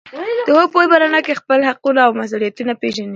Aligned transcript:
د 0.47 0.49
پوهې 0.71 0.87
په 0.91 0.97
رڼا 1.01 1.19
کې 1.25 1.29
انسان 1.33 1.39
خپل 1.41 1.59
حقونه 1.69 1.99
او 2.03 2.11
مسوولیتونه 2.19 2.73
پېژني. 2.81 3.09